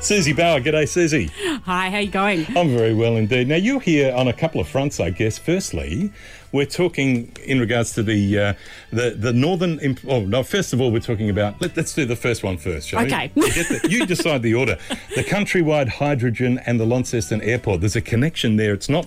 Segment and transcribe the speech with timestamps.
[0.00, 1.30] Susie Bower, g'day Susie.
[1.66, 2.44] Hi, how you going?
[2.56, 3.46] I'm very well indeed.
[3.46, 5.38] Now you're here on a couple of fronts, I guess.
[5.38, 6.10] Firstly,
[6.50, 8.54] we're talking in regards to the uh,
[8.90, 9.78] the the northern.
[9.78, 10.42] Imp- oh no!
[10.42, 11.60] First of all, we're talking about.
[11.60, 13.30] Let, us do the first one first, shall Okay.
[13.36, 13.46] we?
[13.46, 13.78] Okay.
[13.88, 14.78] you decide the order.
[15.14, 17.82] The countrywide hydrogen and the Launceston Airport.
[17.82, 18.74] There's a connection there.
[18.74, 19.06] It's not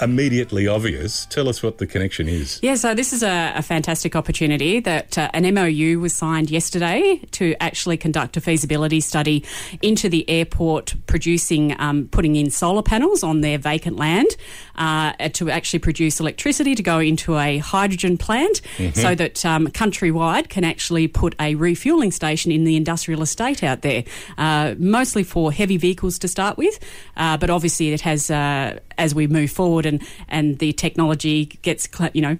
[0.00, 1.26] immediately obvious.
[1.26, 2.60] Tell us what the connection is.
[2.62, 7.20] Yeah, so this is a, a fantastic opportunity that uh, an MOU was signed yesterday
[7.32, 9.44] to actually conduct a feasibility study
[9.82, 14.36] into the airport producing, um, putting in solar panels on their vacant land
[14.76, 18.60] uh, to actually produce electricity to go into a hydrogen plant
[18.94, 23.82] so that um, Countrywide can actually put a refueling station in the industrial estate out
[23.82, 24.04] there,
[24.38, 26.78] uh, mostly for heavy vehicles to start with,
[27.16, 31.88] uh, but obviously it has, uh, as we move forward and, and the technology gets,
[32.12, 32.38] you know,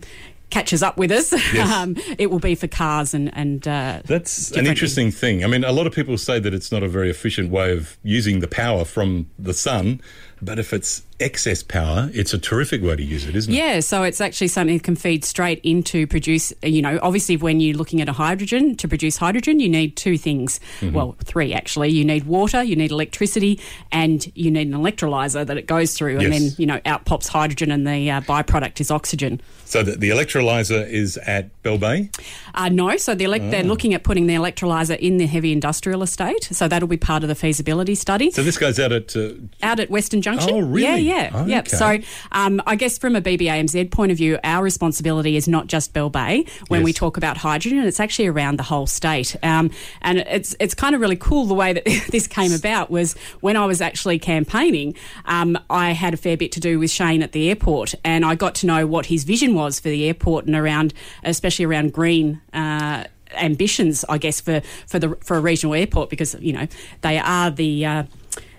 [0.51, 1.70] catches up with us, Yes.
[1.72, 5.45] um, it will be for cars and, and uh, That's an interesting thing.
[5.45, 7.98] I mean, a lot of people say that it's not a very efficient way of
[8.03, 10.00] using the power from the sun,
[10.42, 13.56] but if it's excess power, it's a terrific way to use it, isn't it?
[13.56, 16.53] Yeah, so it's actually something that can feed straight into produce.
[16.62, 20.19] You know, obviously, when you're looking at a hydrogen, to produce hydrogen, you need two
[20.19, 20.61] things.
[20.81, 20.95] Mm-hmm.
[20.95, 21.89] Well, three actually.
[21.91, 23.59] You need water, you need electricity,
[23.91, 26.41] and you need an electrolyzer that it goes through, and Yes.
[26.42, 29.41] then, you know, out pops hydrogen, and the uh, byproduct is oxygen.
[29.64, 32.11] So the, the electrolyzer is at Bell Bay.
[32.55, 33.67] Uh, no, so the elec- they're Oh.
[33.69, 36.45] looking at putting the electrolyzer in the heavy industrial estate.
[36.53, 38.31] So that'll be part of the feasibility study.
[38.31, 39.31] So this goes out at uh,
[39.62, 40.55] out at Western Junction.
[40.55, 41.02] Oh, really?
[41.02, 41.69] Yeah, yeah, Oh, yep.
[41.69, 41.98] So,
[42.32, 46.10] um, I guess from a BBAMZ point of view, our responsibility is not just Bell
[46.10, 49.36] Bay when we talk about hydrogen; it's actually around the whole state.
[49.44, 49.70] Um,
[50.02, 53.56] and it's it's kind of really cool the way that this came about was when
[53.56, 54.96] I was actually campaigning.
[55.27, 58.34] Um, I had a fair bit to do with Shane at the airport, and I
[58.34, 62.40] got to know what his vision was for the airport and around, especially around green.
[62.52, 66.67] Uh, ambitions, I guess, for, for the for a regional airport because you know
[67.02, 68.02] they are the uh,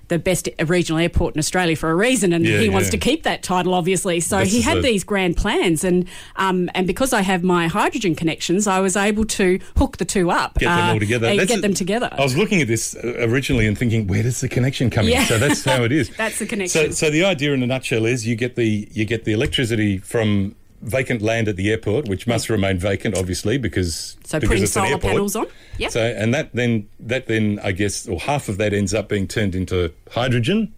[0.10, 3.24] the best regional airport in Australia for a reason, and Yeah, he wants to keep
[3.24, 4.20] that title, obviously.
[4.20, 6.08] So he had these grand plans, and
[6.38, 10.32] um, and because I have my hydrogen connections, I was able to hook the two
[10.32, 11.28] up, get them uh, all together.
[11.28, 12.10] and That's get a- them together.
[12.12, 15.22] I was looking at this uh, originally and thinking, where does the connection come Yeah.
[15.22, 15.26] in?
[15.28, 16.10] So that's how it is.
[16.18, 16.88] That's the connection.
[16.88, 19.98] So, so the idea in a nutshell is you get the you get the electricity
[19.98, 24.64] from vacant land at the airport, which must remain vacant, obviously, because So because putting
[24.64, 25.14] it's an solar airport.
[25.14, 25.48] panels on.
[25.78, 25.92] Yep.
[25.92, 29.28] So and that then that then I guess or half of that ends up being
[29.28, 30.74] turned into hydrogen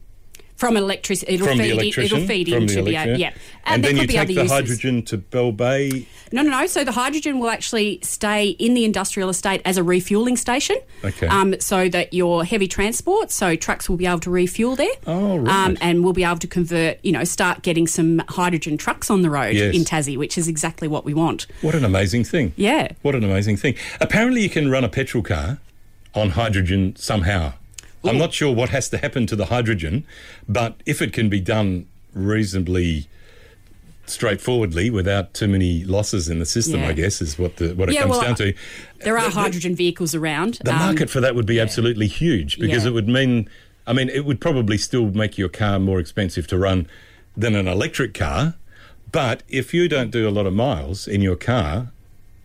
[0.59, 1.71] from electricity, it'll from feed.
[1.71, 2.17] electrician.
[2.17, 3.31] it'll feed into the the yeah,
[3.65, 4.51] And, there then you take other the uses.
[4.51, 6.05] hydrogen to Bell Bay.
[6.33, 6.67] No, no, no.
[6.67, 10.75] So the hydrogen will actually stay in the industrial estate as a refueling station.
[11.03, 11.27] Okay.
[11.27, 14.91] Um, so that your heavy transport, so trucks will be able to refuel there.
[15.07, 15.65] Oh, right.
[15.67, 19.21] Um, and we'll be able to convert, you know, start getting some hydrogen trucks on
[19.21, 19.73] the road Yes.
[19.73, 21.47] in Tassie, which is exactly what we want.
[21.61, 22.51] What an amazing thing.
[22.57, 22.89] Yeah.
[23.01, 23.75] What an amazing thing.
[24.01, 25.59] Apparently, you can run a petrol car
[26.13, 27.53] on hydrogen somehow.
[28.03, 30.05] I'm not sure what has to happen to the hydrogen,
[30.47, 33.07] but if it can be done reasonably
[34.05, 36.87] straightforwardly without too many losses in the system, Yeah.
[36.89, 38.53] I guess, is what the what it Yeah, comes well, down to.
[39.03, 40.59] There are The- hydrogen vehicles around.
[40.63, 42.89] The Um, market for that would be absolutely huge because Yeah.
[42.89, 43.47] it would mean,
[43.85, 46.87] I mean, it would probably still make your car more expensive to run
[47.37, 48.55] than an electric car.
[49.11, 51.91] But if you don't do a lot of miles in your car,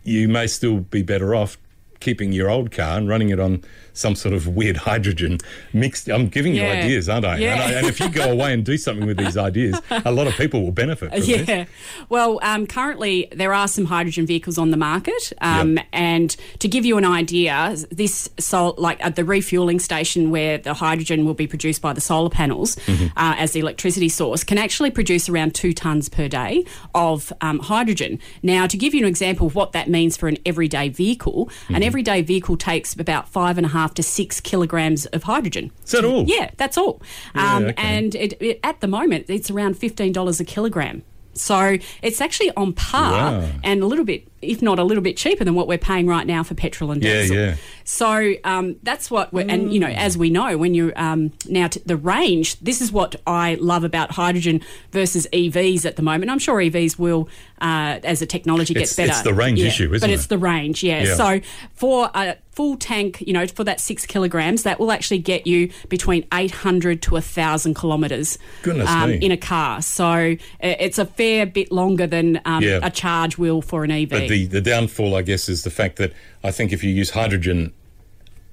[0.03, 1.57] you may still be better off
[2.05, 5.37] keeping your old car and running it on some sort of weird hydrogen
[5.73, 6.09] mixed.
[6.09, 7.37] I'm giving you ideas, aren't I?
[7.37, 7.53] Yeah.
[7.53, 7.71] And, I?
[7.79, 10.61] and if you go away and do something with these ideas, a lot of people
[10.63, 11.47] will benefit from this.
[11.47, 11.65] Yeah.
[12.09, 15.85] Well, um, currently there are some hydrogen vehicles on the market, um, Yep.
[15.93, 16.29] and
[16.59, 21.25] to give you an idea, this sol- like at the refueling station where the hydrogen
[21.25, 23.07] will be produced by the solar panels Mm-hmm.
[23.17, 27.59] uh, as the electricity source can actually produce around two tons per day of um,
[27.59, 28.19] hydrogen.
[28.43, 31.75] Now, to give you an example of what that means for an everyday vehicle, an
[31.75, 31.83] Mm-hmm.
[31.95, 35.71] Everyday vehicle takes about five and a half to six kilograms of hydrogen.
[35.85, 36.25] Is that all?
[36.27, 37.01] Yeah, that's all.
[37.35, 37.73] Um, okay.
[37.77, 41.03] And it, it, at the moment, it's around fifteen dollars a kilogram.
[41.35, 43.49] So it's actually on par Wow.
[43.63, 46.25] and a little bit, if not a little bit cheaper than what we're paying right
[46.27, 47.35] now for petrol and diesel.
[47.35, 47.55] yeah.
[47.83, 51.67] So um, that's what, we're, and you know, as we know, when you're um, now
[51.67, 54.61] t- the range, this is what I love about hydrogen
[54.91, 56.31] versus EVs at the moment.
[56.31, 57.29] I'm sure EVs will,
[57.61, 59.11] uh, as the technology gets It's- better.
[59.19, 60.01] it's the range yeah, issue, isn't it?
[60.01, 61.03] But it's the range, yeah.
[61.03, 61.15] Yeah.
[61.15, 61.41] So
[61.75, 65.69] for a full tank, you know, for that six kilograms, that will actually get you
[65.89, 69.81] between 800 to 1,000 kilometres um, in a car.
[69.81, 72.79] So uh, it's a fair bit longer than um, Yeah.
[72.81, 74.09] a charge will for an EV.
[74.35, 76.11] The, the downfall, I guess, is the fact that
[76.43, 77.71] I think if you use hydrogen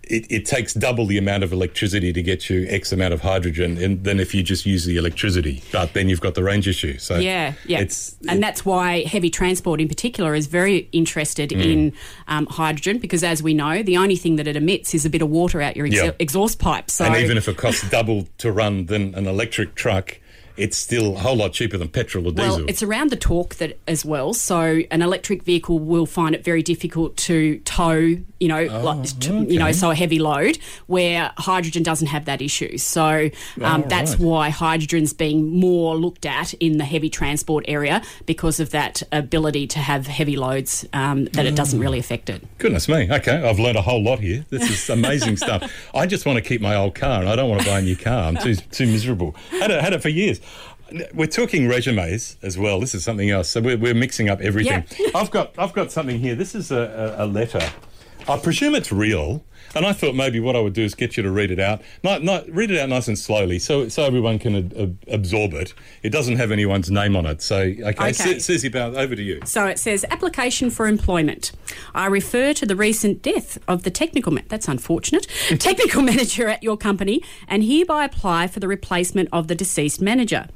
[0.04, 4.02] it, it, takes double the amount of electricity to get you X amount of hydrogen
[4.02, 5.60] than if you just use the electricity.
[5.72, 6.98] But then you've got the range issue.
[6.98, 11.50] So yeah, yeah, it's, and it, that's why heavy transport in particular is very interested
[11.50, 11.64] mm.
[11.64, 11.92] in
[12.28, 15.22] um, hydrogen because, as we know, the only thing that it emits is a bit
[15.22, 16.10] of water out your ex- yeah.
[16.20, 16.90] exhaust pipe.
[16.90, 20.18] So and even if it costs double to run than an electric truck,
[20.56, 22.58] it's still a whole lot cheaper than petrol or diesel.
[22.58, 24.34] Well, it's around the torque that as well.
[24.34, 29.20] So an electric vehicle will find it very difficult to tow, you know, oh, like,
[29.20, 29.52] to, okay.
[29.52, 30.58] you know, so a heavy load
[30.88, 32.76] where hydrogen doesn't have that issue.
[32.76, 33.30] So
[33.62, 34.20] um, oh, that's right.
[34.20, 39.68] why hydrogen's being more looked at in the heavy transport area because of that ability
[39.68, 41.48] to have heavy loads um, that oh.
[41.48, 42.42] it doesn't really affect it.
[42.58, 43.08] Goodness me.
[43.12, 44.44] Okay, I've learned a whole lot here.
[44.50, 45.72] This is amazing stuff.
[45.94, 47.82] I just want to keep my old car and I don't want to buy a
[47.82, 48.24] new car.
[48.24, 49.36] I'm too too miserable.
[49.50, 50.40] Had it, had it for years.
[51.14, 52.80] We're talking resumes as well.
[52.80, 53.48] This is something else.
[53.48, 54.84] So we're, we're mixing up everything.
[55.14, 56.34] I've got I've got something here.
[56.34, 57.70] This is a, a, a letter.
[58.28, 59.44] I presume it's real.
[59.74, 61.80] And I thought maybe what I would do is get you to read it out,
[62.02, 65.72] not, not read it out nice and slowly, so so everyone can ab- absorb it.
[66.02, 68.10] It doesn't have anyone's name on it, so okay.
[68.10, 68.38] okay.
[68.38, 69.40] Susie, about over to you.
[69.44, 71.52] So it says application for employment.
[71.94, 74.32] I refer to the recent death of the technical.
[74.32, 75.26] Ma- that's unfortunate.
[75.58, 80.48] technical manager at your company, and hereby apply for the replacement of the deceased manager.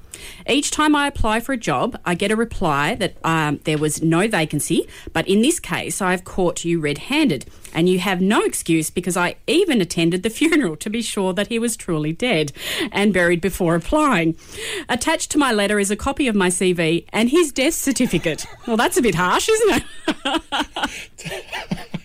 [0.48, 4.02] Each time I apply for a job, I get a reply that um, there was
[4.02, 8.42] no vacancy, but in this case, I've caught you red handed, and you have no
[8.42, 12.52] excuse because I even attended the funeral to be sure that he was truly dead
[12.92, 14.36] and buried before applying.
[14.88, 18.46] Attached to my letter is a copy of my CV and his death certificate.
[18.66, 21.90] Well, that's a bit harsh, isn't it?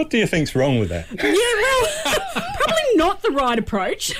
[0.00, 1.06] what do you think's wrong with that?
[1.20, 4.14] Yeah, well, probably not the right approach.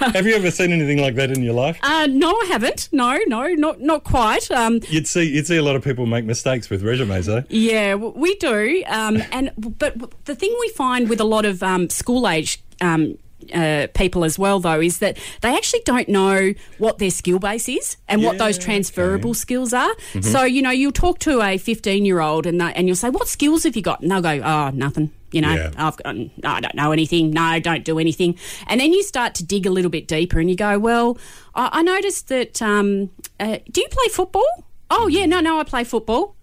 [0.00, 1.78] Have you ever seen anything like that in your life?
[1.82, 2.90] Uh, no, I haven't.
[2.92, 4.50] No, no, not not quite.
[4.50, 7.44] Um, you'd see you'd see a lot of people make mistakes with resumes, though.
[7.48, 8.84] Yeah, we do.
[8.86, 9.94] Um, and but
[10.26, 13.16] the thing we find with a lot of um, school age um,
[13.52, 17.68] uh, people as well, though, is that they actually don't know what their skill base
[17.68, 19.38] is and yeah, what those transferable okay.
[19.38, 19.94] skills are.
[19.94, 20.20] Mm-hmm.
[20.22, 23.28] So, you know, you'll talk to a 15 year old and, and you'll say, What
[23.28, 24.00] skills have you got?
[24.00, 25.10] And they'll go, Oh, nothing.
[25.30, 25.70] You know, yeah.
[25.78, 27.30] I've got, I don't know anything.
[27.30, 28.38] No, don't do anything.
[28.66, 31.18] And then you start to dig a little bit deeper and you go, Well,
[31.54, 33.10] I, I noticed that, um,
[33.40, 34.46] uh, do you play football?
[34.90, 36.36] Oh, yeah, no, no, I play football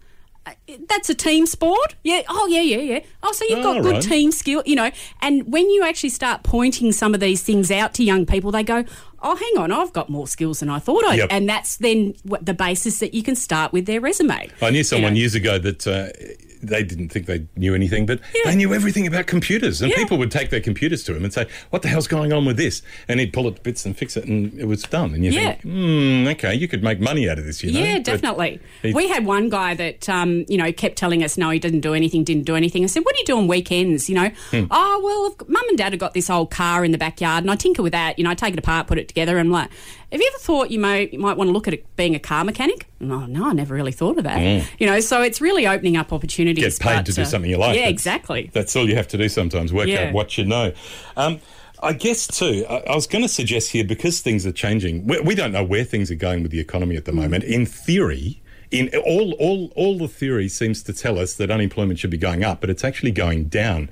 [0.88, 1.96] that's a team sport.
[2.04, 2.22] Yeah.
[2.28, 3.00] Oh, yeah, yeah, yeah.
[3.24, 4.04] Oh, so you've got oh, good right.
[4.04, 4.92] team skill, you know.
[5.22, 8.64] And when you actually start pointing some of these things out to young people, they
[8.64, 8.84] go,
[9.22, 11.16] oh, hang on, I've got more skills than I thought I.
[11.16, 11.28] Yep.
[11.32, 14.50] And that's then the basis that you can start with their resume.
[14.62, 15.22] I knew someone you know?
[15.22, 15.88] years ago that.
[15.88, 16.10] Uh,
[16.62, 18.52] they didn't think they knew anything, but yeah.
[18.52, 19.82] they knew everything about computers.
[19.82, 19.98] And yeah.
[19.98, 22.58] people would take their computers to him and say, "What the hell's going on with
[22.58, 25.14] this?" And he'd pull it to bits and fix it, and it was done.
[25.14, 25.54] And you yeah.
[25.54, 27.80] think, hmm, "Okay, you could make money out of this." You know?
[27.80, 28.60] Yeah, definitely.
[28.84, 31.94] We had one guy that um, you know kept telling us, "No, he didn't do
[31.94, 34.66] anything, didn't do anything." I said, "What do you do on weekends?" You know, hmm.
[34.72, 37.56] oh well, mum and dad have got this old car in the backyard, and I
[37.56, 38.18] tinker with that.
[38.18, 39.70] You know, I take it apart, put it together, and I'm like,
[40.12, 42.20] have you ever thought you may you might want to look at it being a
[42.20, 42.88] car mechanic?
[43.00, 44.40] No, no, I never really thought of that.
[44.40, 44.68] Mm.
[44.80, 46.49] You know, so it's really opening up opportunities.
[46.56, 47.76] Get paid to do uh, something you like.
[47.76, 48.50] Yeah, exactly.
[48.54, 49.74] That's all you have to do sometimes.
[49.74, 50.06] Work yeah.
[50.06, 50.74] out what you know.
[51.18, 51.40] Um,
[51.82, 52.66] I guess too.
[52.70, 55.08] I, I was going to suggest here because things are changing.
[55.08, 57.16] We, we, don't know where things are going with the economy at the mm.
[57.16, 57.44] moment.
[57.46, 58.42] In theory,
[58.72, 62.44] in all all all the theory seems to tell us that unemployment should be going
[62.44, 63.90] up, but it's actually going down.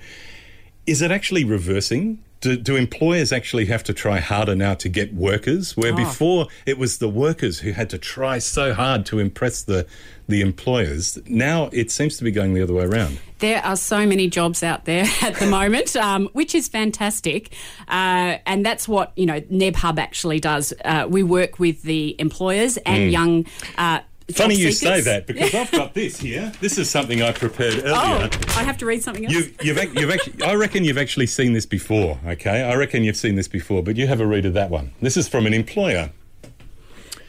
[0.86, 2.24] Is it actually reversing?
[2.42, 5.76] Do, do, employers actually have to try harder now to get workers?
[5.76, 5.96] Where oh.
[5.96, 9.88] before it was the workers who had to try so hard to impress the
[10.28, 11.18] the employers.
[11.28, 13.20] Now it seems to be going the other way around.
[13.40, 17.54] There are so many jobs out there at the moment, um, which is fantastic,
[17.88, 20.74] uh, and that's what you know Neb Hub actually does.
[20.84, 23.12] Uh, we work with the employers and mm.
[23.12, 23.46] young.
[23.78, 24.00] Uh,
[24.34, 26.52] Funny you say that because I've got this here.
[26.60, 27.94] This is something I prepared earlier.
[27.96, 29.34] Oh, I have to read something else.
[29.34, 32.20] You've, you've, you've actually, I reckon you've actually seen this before.
[32.28, 34.92] Okay, I reckon you've seen this before, but you have a read of that one.
[35.02, 36.12] This is from an employer.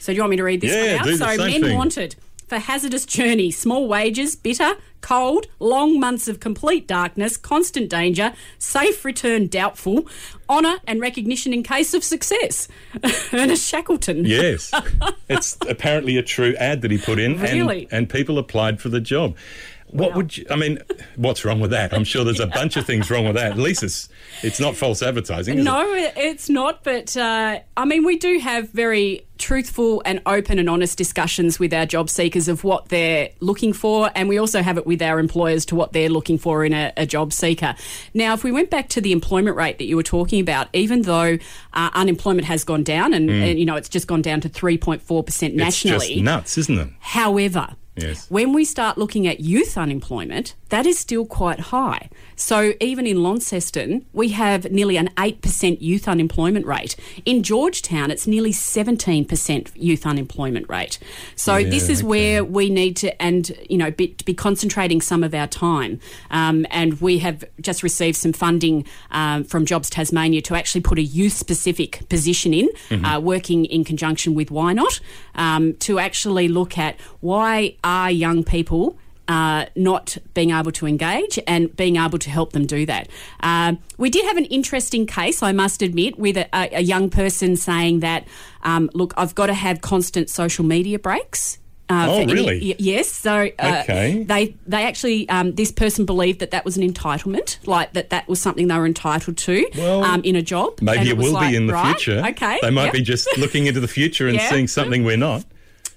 [0.01, 1.37] So do you want me to read this yeah, one out?
[1.37, 1.77] So men thing.
[1.77, 2.17] wanted
[2.49, 9.05] for hazardous journey, small wages, bitter, cold, long months of complete darkness, constant danger, safe
[9.05, 10.07] return doubtful,
[10.49, 12.69] honour and recognition in case of success.
[13.33, 14.25] Ernest Shackleton.
[14.25, 14.73] Yes.
[15.29, 17.85] it's apparently a true ad that he put in, really?
[17.85, 19.37] and, and people applied for the job.
[19.91, 20.79] What would you, I mean?
[21.17, 21.95] What's wrong with that?
[21.95, 23.53] I'm sure there's a bunch of things wrong with that.
[23.53, 23.83] At least
[24.43, 25.63] it's not false advertising.
[25.63, 26.15] no, it?
[26.17, 26.85] it's not.
[26.85, 31.73] But uh, I mean, we do have very truthful and open and honest discussions with
[31.73, 35.19] our job seekers of what they're looking for, and we also have it with our
[35.19, 37.75] employers to what they're looking for in a, a job seeker.
[38.15, 41.03] Now, if we went back to the employment rate that you were talking about, even
[41.03, 41.39] though
[41.73, 43.51] uh, unemployment has gone down, and, mm.
[43.51, 46.25] and, you know it's just gone down to three point four percent nationally, it's just
[46.25, 46.89] nuts, isn't it?
[47.01, 48.31] However Yes.
[48.31, 52.09] When we start looking at youth unemployment, that is still quite high.
[52.39, 56.95] So even in Launceston, we have nearly an 8% youth unemployment rate.
[57.27, 60.99] In George Town, it's nearly 17% youth unemployment rate.
[61.35, 62.07] So Yeah, this is okay.
[62.09, 65.99] where we need to, and, you know, be, to be concentrating some of our time.
[66.31, 70.99] Um, and we have just received some funding um, from Jobs Tasmania to actually put
[70.99, 73.05] a youth specific position in, Mm-hmm.
[73.05, 75.01] uh, working in conjunction with Why Not,
[75.35, 78.97] um, to actually look at why are young people
[79.29, 83.09] uh, not being able to engage and being able to help them do that.
[83.41, 87.57] Um, we did have an interesting case, I must admit, with a, a young person
[87.57, 88.27] saying that,
[88.63, 91.59] um, look, I've got to have constant social media breaks.
[91.91, 92.77] Uh, Oh, for any- really?
[92.79, 93.09] yes.
[93.11, 94.23] So uh, Okay.
[94.23, 98.29] they they actually um, this person believed that that was an entitlement, like that that
[98.29, 100.81] was something they were entitled to Well, um, in a job.
[100.83, 102.23] Maybe And it, will like, be in the right, future.
[102.29, 102.59] Okay.
[102.61, 102.93] They might yep.
[102.93, 104.51] be just looking into the future and Yeah.
[104.51, 105.47] seeing something we're not.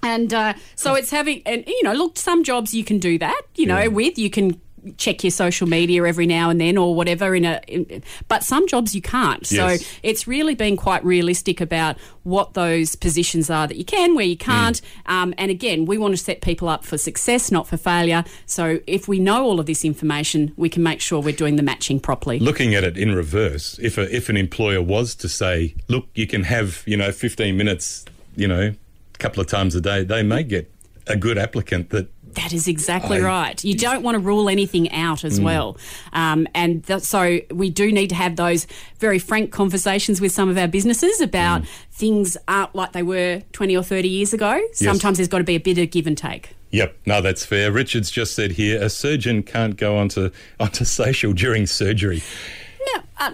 [0.03, 3.41] And uh, so it's having, and you know, look, some jobs you can do that,
[3.55, 3.87] you know, Yeah.
[3.87, 4.59] with you can
[4.97, 8.67] check your social media every now and then or whatever in a in, but some
[8.67, 9.45] jobs you can't.
[9.45, 14.25] So it's really being quite realistic about what those positions are that you can where
[14.25, 14.81] you can't.
[15.05, 18.23] Um, and again we want to set people up for success not for failure.
[18.47, 21.63] So if we know all of this information we can make sure we're doing the
[21.63, 22.39] matching properly.
[22.39, 26.25] Looking at it in reverse, if a, if an employer was to say, "Look, you
[26.25, 28.03] can have you know 15 minutes,
[28.35, 28.73] you know,
[29.21, 30.69] couple of times a day," they may get
[31.07, 33.63] a good applicant that That is exactly I- right.
[33.63, 35.77] You don't want to rule anything out as well.
[36.13, 38.67] Um, and th- so we do need to have those
[38.99, 43.75] very frank conversations with some of our businesses about things aren't like they were 20
[43.75, 44.61] or 30 years ago.
[44.73, 46.51] Sometimes there's got to be a bit of give and take.
[46.69, 47.69] Yep, no, that's fair.
[47.69, 52.21] Richard's just said here a surgeon can't go onto onto social during surgery.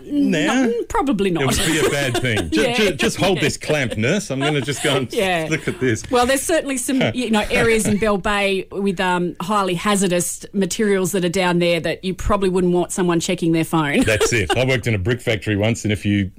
[0.06, 0.62] No, uh, Nah.
[0.66, 1.44] no, probably not.
[1.44, 2.50] It would be a bad thing.
[2.52, 2.74] Ju- Yeah.
[2.76, 4.30] ju- just hold this clamp, nurse.
[4.32, 5.48] I'm going to just go and Yeah.
[5.50, 6.04] look at this.
[6.12, 11.12] Well, there's certainly some you know areas in Bell Bay with um, highly hazardous materials
[11.14, 14.02] that are down there that you probably wouldn't want someone checking their phone.
[14.02, 14.56] That's it.
[14.58, 16.32] I worked in a brick factory once, and if you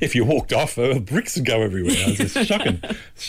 [0.00, 1.94] if you walked off, uh, bricks would go everywhere.
[2.04, 2.80] I was just shocking.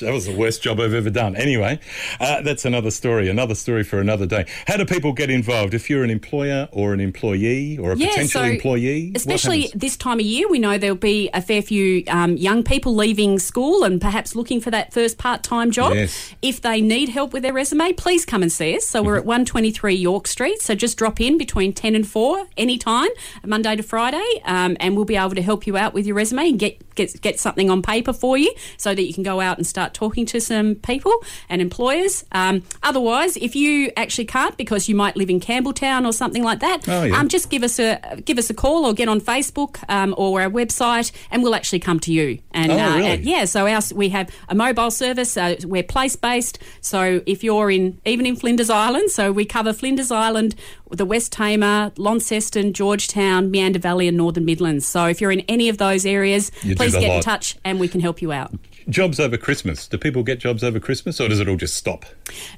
[0.01, 1.36] That was the worst job I've ever done.
[1.36, 1.80] Anyway,
[2.20, 3.30] uh, that's another story.
[3.30, 4.46] Another story for another day.
[4.68, 5.74] How do people get involved?
[5.74, 10.20] If you're an employer or an employee or a potential employee, what especially this time
[10.20, 14.00] of year, we know there'll be a fair few um, young people leaving school and
[14.00, 15.94] perhaps looking for that first part-time job.
[15.94, 16.34] Yes.
[16.41, 18.86] If they need help with their resume, please come and see us.
[18.88, 20.62] So we're at 123 York Street.
[20.62, 23.10] So just drop in between 10 and 4 anytime,
[23.46, 26.50] Monday to Friday, um, and we'll be able to help you out with your resume
[26.50, 29.58] and get, get get something on paper for you so that you can go out
[29.58, 31.13] and start talking to some people
[31.50, 32.24] and employers.
[32.32, 36.44] Um, otherwise, if you actually can't because you might live in Campbell Town or something
[36.44, 37.20] like that, Oh, yeah.
[37.20, 40.41] um, just give us a give us a call or get on Facebook um, or
[40.41, 42.39] our website, and we'll actually come to you.
[42.51, 43.07] And, Oh, uh, really?
[43.07, 45.36] and yeah, so our, we have a mobile service.
[45.38, 49.74] Uh, we're place based, so if you're in even in Flinders Island, so we cover
[49.74, 50.55] Flinders Island,
[50.91, 54.86] the West Tamar, Launceston, George Town, Meander Valley, and Northern Midlands.
[54.86, 57.88] So if you're in any of those areas, You please get in touch, and we
[57.88, 58.53] can help you out.
[58.89, 59.88] Jobs over Christmas.
[59.88, 62.06] Do people get jobs over Christmas, or does it all just stop?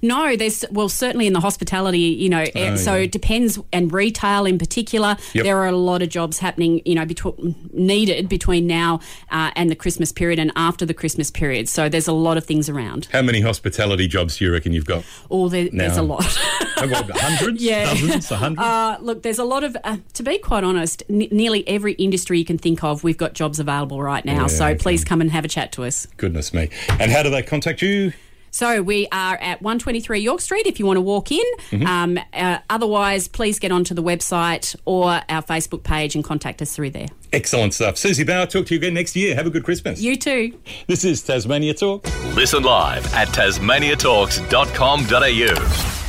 [0.02, 3.02] No, there's well certainly in the hospitality, you know, eh, so Oh, yeah.
[3.04, 5.18] it depends, and retail in particular.
[5.34, 5.44] Yep.
[5.44, 9.00] There are a lot of jobs happening, you know, between needed between now
[9.32, 11.70] uh, and the Christmas period and after the Christmas period.
[11.70, 13.08] So there's a lot of things around.
[13.12, 15.04] How many hospitality jobs do you reckon you've got?
[15.32, 16.24] Oh, there, there's a lot.
[16.78, 17.86] Got hundreds, Yeah.
[17.86, 18.62] dozens, a hundred?
[18.62, 22.38] Uh, look, there's a lot of, uh, to be quite honest, n- nearly every industry
[22.38, 24.42] you can think of, we've got jobs available right now.
[24.42, 24.78] Yeah, so okay.
[24.78, 26.06] please come and have a chat to us.
[26.18, 26.70] Goodness me!
[27.00, 28.12] And how do they contact you?
[28.52, 31.46] So we are at 123 York Street if you want to walk in.
[31.70, 31.86] Mm-hmm.
[31.86, 36.76] Um, uh, otherwise, please get onto the website or our Facebook page and contact us
[36.76, 37.08] through there.
[37.34, 37.98] Excellent stuff.
[37.98, 39.36] Susie Bower, talk to you again next year.
[39.36, 40.02] Have a good Christmas.
[40.02, 40.58] You too.
[40.88, 42.06] This is Tasmania Talk.
[42.36, 46.07] Listen live at tasmaniatalks.com.au.